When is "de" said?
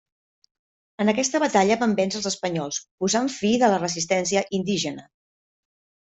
3.65-3.69